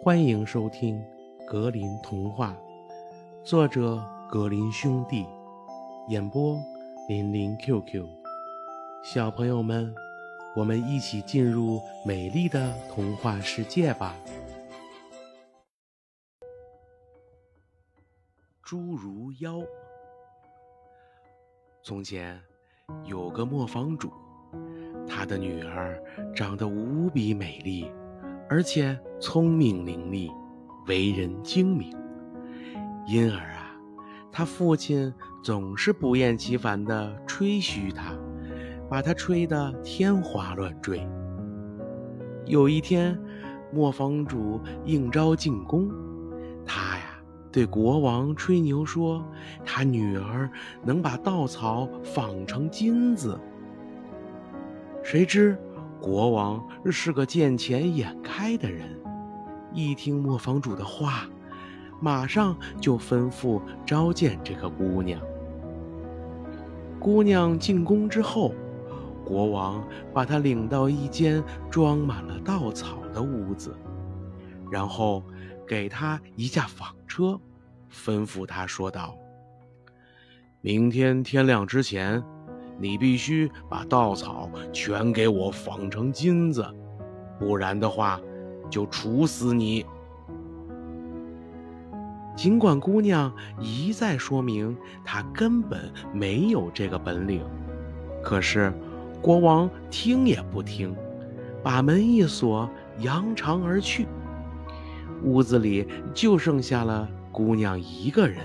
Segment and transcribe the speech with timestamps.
[0.00, 0.96] 欢迎收听
[1.44, 2.56] 《格林童话》，
[3.44, 5.26] 作者格林兄弟，
[6.08, 6.56] 演播
[7.08, 8.06] 林林 QQ。
[9.02, 9.92] 小朋友们，
[10.54, 14.14] 我们一起进入美丽的童话世界吧！
[18.64, 19.58] 侏儒妖。
[21.82, 22.40] 从前
[23.04, 24.12] 有个磨坊主，
[25.08, 26.00] 他的女儿
[26.34, 27.90] 长得无比美丽。
[28.50, 30.32] 而且聪明伶俐，
[30.86, 31.94] 为人精明，
[33.06, 33.76] 因而啊，
[34.32, 35.12] 他父亲
[35.42, 38.14] 总是不厌其烦地吹嘘他，
[38.88, 41.06] 把他吹得天花乱坠。
[42.46, 43.20] 有一天，
[43.70, 45.90] 磨坊主应召进宫，
[46.64, 47.20] 他呀
[47.52, 49.22] 对国王吹牛说，
[49.62, 50.50] 他女儿
[50.82, 53.38] 能把稻草纺成金子。
[55.02, 55.54] 谁知？
[56.00, 58.88] 国王是个见钱眼开的人，
[59.72, 61.28] 一听磨坊主的话，
[62.00, 65.20] 马上就吩咐召见这个姑娘。
[67.00, 68.54] 姑娘进宫之后，
[69.24, 73.76] 国王把她领到一间装满了稻草的屋子，
[74.70, 75.22] 然后
[75.66, 77.38] 给她一架纺车，
[77.92, 79.16] 吩咐她说道
[80.62, 82.22] ：“明天天亮之前。”
[82.80, 86.64] 你必须把稻草全给我纺成金子，
[87.36, 88.20] 不然的话，
[88.70, 89.84] 就处死你。
[92.36, 97.44] 尽管姑娘一再说明她根本没有这个本领，
[98.22, 98.72] 可是
[99.20, 100.94] 国王听也不听，
[101.64, 102.70] 把门一锁，
[103.00, 104.06] 扬长而去。
[105.24, 108.38] 屋子里就剩下了姑娘一个人。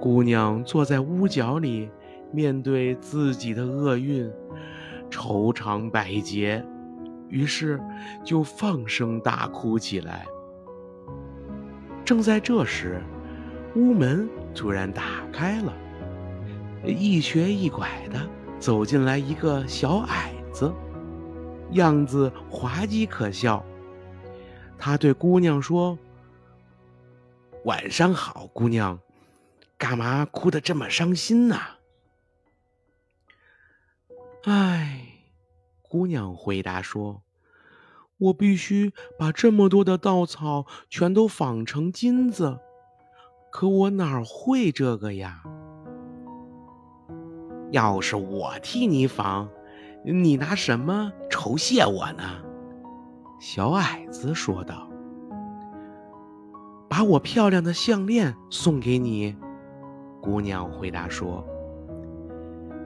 [0.00, 1.88] 姑娘坐在屋角里。
[2.34, 4.28] 面对自己的厄运，
[5.08, 6.64] 愁肠百结，
[7.28, 7.80] 于是
[8.24, 10.26] 就放声大哭起来。
[12.04, 13.00] 正在这时，
[13.76, 15.72] 屋门突然打开了，
[16.84, 18.20] 一瘸一拐的
[18.58, 20.72] 走进来一个小矮子，
[21.70, 23.64] 样子滑稽可笑。
[24.76, 25.96] 他对姑娘说
[27.64, 28.98] ：“晚上好，姑娘，
[29.78, 31.56] 干嘛哭得这么伤心呢？”
[34.46, 35.00] 唉，
[35.80, 37.22] 姑娘回答说
[38.18, 42.58] ：“我必须把这么多的稻草全都纺成金子，
[43.50, 45.42] 可我哪会这个呀？
[47.70, 49.48] 要是我替你纺，
[50.04, 52.22] 你拿什么酬谢我呢？”
[53.40, 54.86] 小矮子说道
[56.86, 59.34] ：“把我漂亮的项链送给你。”
[60.20, 61.42] 姑娘回答说。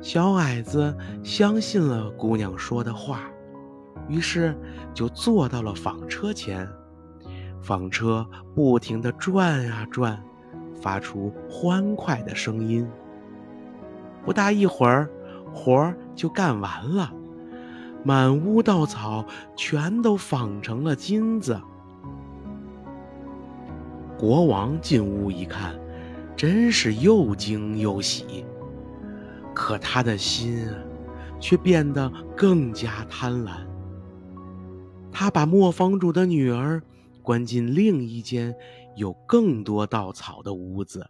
[0.01, 3.23] 小矮子相信了姑娘说的话，
[4.09, 4.57] 于是
[4.95, 6.69] 就坐到了纺车前。
[7.61, 10.23] 纺车不停地转啊转，
[10.81, 12.89] 发出欢快的声音。
[14.25, 15.11] 不大一会儿，
[15.53, 17.13] 活儿就干完了，
[18.05, 19.25] 满屋稻草
[19.57, 21.61] 全都纺成了金子。
[24.17, 25.75] 国王进屋一看，
[26.37, 28.45] 真是又惊又喜。
[29.59, 30.75] 可他的心啊
[31.41, 33.67] 却变得更加贪婪。
[35.11, 36.81] 他把磨坊主的女儿
[37.25, 38.55] 关进另一间
[38.95, 41.05] 有更多稻草的屋子，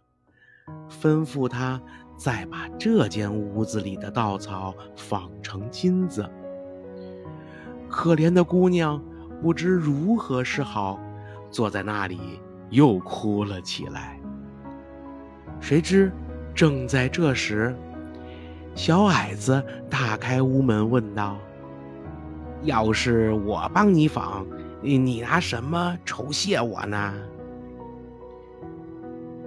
[0.89, 1.79] 吩咐他
[2.17, 6.27] 再把这间屋子里的稻草纺成金子。
[7.87, 8.99] 可怜的姑娘
[9.43, 10.99] 不知如何是好，
[11.51, 12.19] 坐在那里
[12.71, 14.19] 又哭了起来。
[15.59, 16.11] 谁知
[16.55, 17.75] 正在这时，
[18.79, 21.37] 小矮子打开屋门，问道
[22.63, 24.47] ：“要是我帮你纺，
[24.81, 27.13] 你拿什么酬谢我呢？”“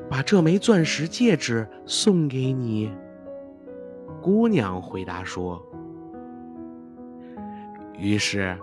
[0.07, 2.93] 把这枚钻石戒指送给你。”
[4.21, 5.65] 姑娘回答说。
[7.97, 8.55] 于是，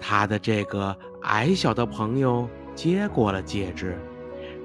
[0.00, 3.96] 他的这个矮小的朋友接过了戒指，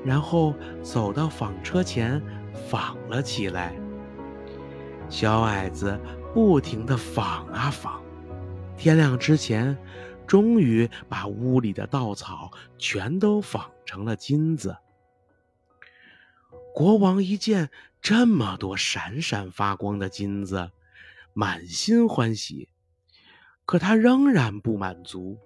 [0.03, 2.19] 然后走到纺车前
[2.67, 3.75] 纺了起来。
[5.07, 5.99] 小矮子
[6.33, 8.01] 不停地纺啊纺，
[8.75, 9.77] 天亮之前，
[10.27, 14.75] 终于把屋里的稻草全都纺成了金子。
[16.73, 17.69] 国王一见
[18.01, 20.71] 这么多闪闪发光的金子，
[21.33, 22.67] 满心欢喜，
[23.65, 25.37] 可他仍然不满足，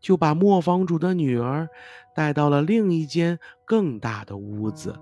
[0.00, 1.68] 就把磨坊主的女儿
[2.14, 4.98] 带到了另一间更大的屋子，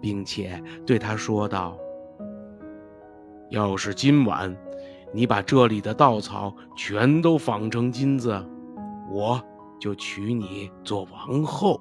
[0.00, 1.78] 并且对他说道。
[3.50, 4.56] 要是今晚
[5.12, 8.42] 你把这里的稻草全都纺成金子，
[9.12, 9.42] 我
[9.78, 11.80] 就娶你做王后。”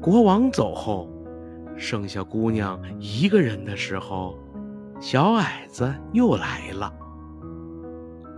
[0.00, 1.08] 国王走后，
[1.76, 4.38] 剩下姑娘一个人的时候，
[5.00, 6.92] 小矮子又来了，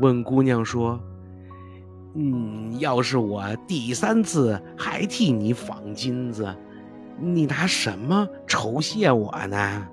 [0.01, 1.01] 问姑娘说
[2.15, 6.53] ：“嗯，要是我第三次还替你纺金子，
[7.21, 9.87] 你拿什么酬谢我呢？”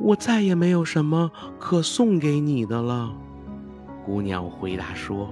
[0.00, 3.14] 我再也没有什么可送给你的了，
[4.04, 5.28] 姑娘回答说。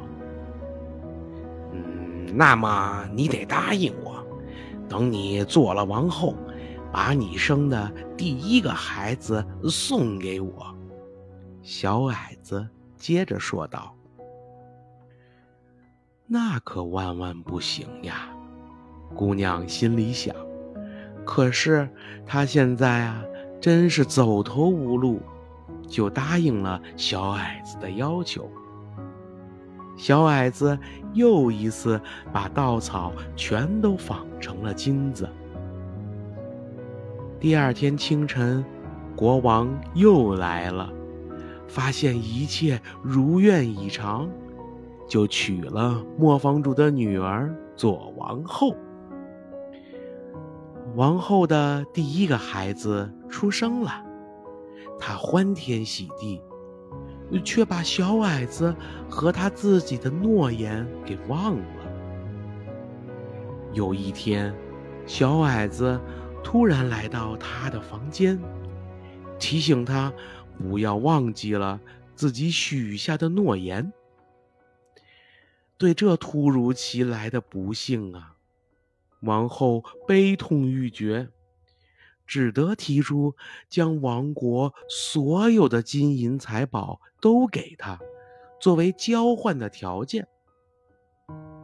[1.72, 4.22] 嗯那么你得答应我，
[4.88, 6.34] 等你做了王后，
[6.92, 10.74] 把你生的第一个孩子送给我。”
[11.62, 13.94] 小矮子接着说道。
[16.30, 18.28] “那可万万不行呀！”
[19.16, 20.36] 姑娘心里想。
[21.24, 21.88] 可是
[22.26, 23.22] 她现在啊，
[23.60, 25.20] 真是走投无路，
[25.86, 28.50] 就答应了小矮子的要求。
[29.96, 30.78] 小矮子
[31.12, 32.00] 又一次
[32.32, 35.28] 把稻草全都纺成了金子。
[37.40, 38.64] 第二天清晨，
[39.16, 40.88] 国王又来了，
[41.66, 44.28] 发现一切如愿以偿，
[45.08, 48.76] 就娶了磨坊主的女儿做王后。
[50.94, 54.04] 王后的第一个孩子出生了，
[54.98, 56.40] 她欢天喜地。
[57.44, 58.74] 却把小矮子
[59.06, 61.64] 和他自己的诺言给忘了。
[63.74, 64.54] 有一天，
[65.04, 66.00] 小矮子
[66.42, 68.40] 突然来到他的房间，
[69.38, 70.10] 提醒他
[70.56, 71.78] 不要忘记了
[72.14, 73.92] 自己许下的诺言。
[75.76, 78.36] 对这突如其来的不幸啊，
[79.20, 81.28] 王后悲痛欲绝。
[82.28, 83.34] 只得提出
[83.70, 87.98] 将王国所有的金银财宝都给他，
[88.60, 90.28] 作为交换的条件。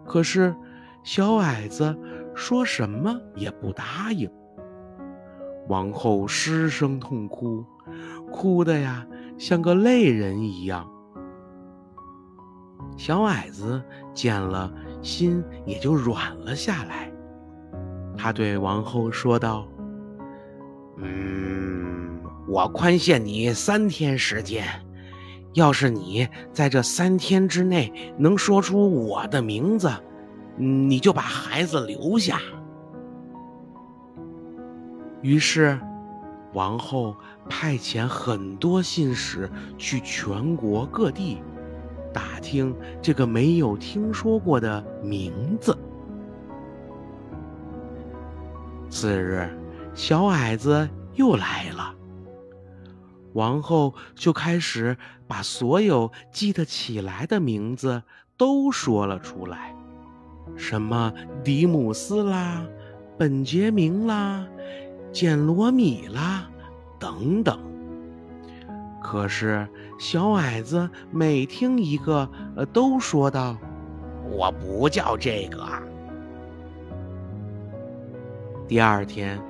[0.06, 0.56] 可是
[1.04, 1.96] 小矮子
[2.34, 4.28] 说什么也不答应。
[5.68, 7.64] 王后失声痛哭，
[8.32, 9.06] 哭的呀
[9.38, 10.90] 像个泪人一样。
[12.96, 13.82] 小矮子
[14.14, 14.72] 见了，
[15.02, 17.12] 心也就软了下来。
[18.16, 19.68] 他对王后说道。
[20.96, 24.64] 嗯，我宽限你三天时间。
[25.54, 29.88] 要是你在这三天之内能说出我的名字，
[30.56, 32.40] 你就把孩子留下。
[35.22, 35.78] 于是，
[36.52, 37.16] 王后
[37.48, 39.48] 派遣很多信使
[39.78, 41.40] 去全国各地
[42.12, 45.76] 打听这个没有听说过的名字。
[48.90, 49.48] 次日。
[49.94, 51.94] 小矮子又来了，
[53.32, 54.96] 王后就开始
[55.28, 58.02] 把所有记得起来的名字
[58.36, 59.72] 都说了出来，
[60.56, 61.12] 什么
[61.44, 62.66] 迪姆斯啦、
[63.16, 64.44] 本杰明啦、
[65.12, 66.50] 简罗米啦
[66.98, 67.56] 等等。
[69.00, 69.68] 可是
[69.98, 73.56] 小矮子每听一个，呃，都说道
[74.28, 75.64] ：“我不叫这个。”
[78.66, 79.40] 第二天。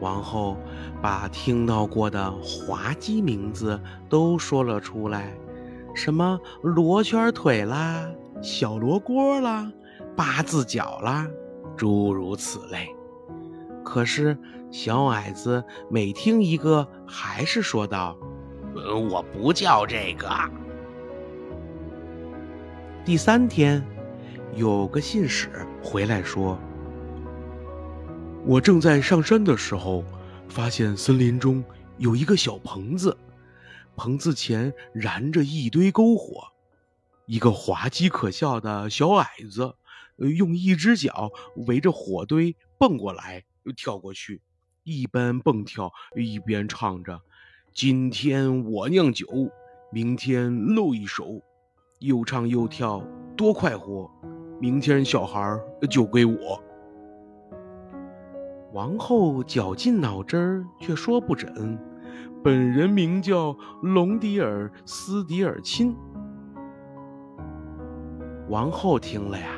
[0.00, 0.56] 王后
[1.02, 5.32] 把听到过的滑稽名字都说了出来，
[5.94, 8.08] 什么罗圈腿啦、
[8.40, 9.72] 小罗锅啦、
[10.16, 11.26] 八字脚啦，
[11.76, 12.88] 诸如此类。
[13.84, 14.36] 可是
[14.70, 18.16] 小矮子每听一个，还是说道
[19.10, 20.28] ：“我不叫这个。”
[23.04, 23.82] 第三天，
[24.54, 25.48] 有个信使
[25.82, 26.58] 回来说。
[28.46, 30.04] 我正在上山的时候，
[30.48, 31.62] 发现森林中
[31.98, 33.16] 有一个小棚子，
[33.94, 36.44] 棚子前燃着一堆篝火。
[37.26, 39.74] 一个滑稽可笑的小矮子，
[40.16, 41.30] 用一只脚
[41.66, 44.40] 围着火堆蹦过来又跳过去，
[44.82, 47.20] 一边蹦跳一边唱着
[47.74, 49.26] ：“今天我酿酒，
[49.92, 51.42] 明天露一手，
[51.98, 53.04] 又唱又跳
[53.36, 54.10] 多快活，
[54.58, 56.62] 明天小孩就归我。”
[58.78, 61.76] 王后绞尽脑汁儿，却说不准。
[62.44, 65.96] 本人名叫隆迪尔斯迪尔钦。
[68.48, 69.48] 王后听了呀，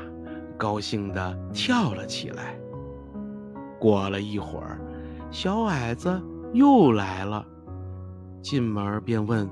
[0.57, 2.59] 高兴的跳了起来。
[3.79, 4.81] 过了一会儿，
[5.31, 6.19] 小矮子
[6.55, 7.47] 又来了，
[8.41, 9.47] 进门便问：“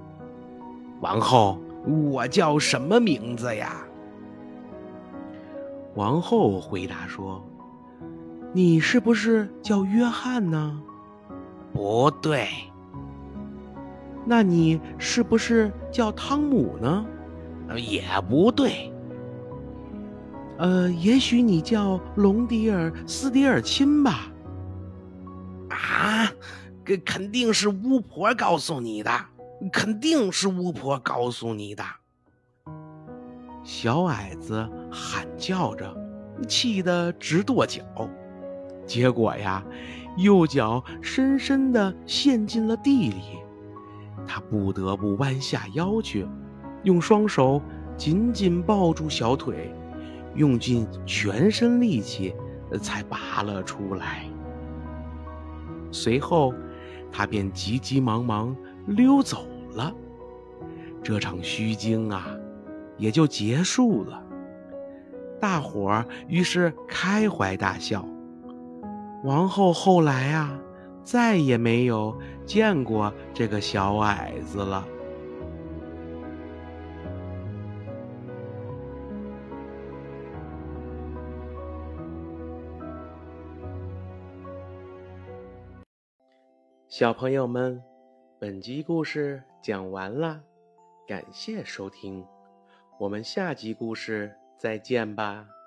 [1.02, 1.60] 王后，
[2.10, 3.76] 我叫什么名字呀？”
[5.94, 7.44] 王后回答说。
[8.58, 10.82] 你是不是叫约翰呢？
[11.72, 12.48] 不对。
[14.26, 17.06] 那你是不是叫汤姆呢？
[17.76, 18.92] 也不对。
[20.58, 24.26] 呃，也许你叫隆迪尔斯迪尔亲吧？
[25.70, 26.28] 啊，
[26.84, 29.10] 肯肯定是巫婆告诉你的，
[29.72, 31.84] 肯定是巫婆告诉你的。
[33.62, 35.96] 小矮子喊叫着，
[36.48, 37.84] 气得直跺脚。
[38.88, 39.62] 结果呀，
[40.16, 43.22] 右脚深深地陷进了地里，
[44.26, 46.26] 他不得不弯下腰去，
[46.82, 47.62] 用双手
[47.96, 49.72] 紧紧抱住小腿。
[50.34, 52.32] 用尽全身力气，
[52.80, 54.24] 才拔了出来。
[55.90, 56.54] 随后，
[57.10, 58.54] 他便急急忙忙
[58.86, 59.92] 溜走了。
[61.02, 62.28] 这场虚惊啊，
[62.98, 64.22] 也就结束了。
[65.40, 68.06] 大伙儿于是开怀大笑。
[69.28, 70.58] 王后后来啊，
[71.04, 74.88] 再也没有见过这个小矮子了。
[86.88, 87.82] 小朋友们，
[88.38, 90.40] 本集故事讲完了，
[91.06, 92.24] 感谢收听，
[92.98, 95.57] 我们下集故事再见吧。